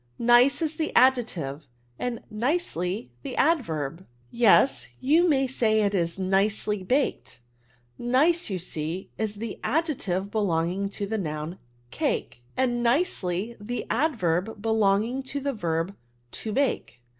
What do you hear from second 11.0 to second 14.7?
the noun cake, and nieehf tiie adverb